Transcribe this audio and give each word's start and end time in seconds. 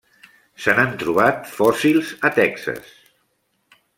Se 0.63 0.73
n'han 0.79 0.95
trobat 1.03 1.51
fòssils 1.59 2.15
a 2.29 2.33
Texas. 2.39 2.91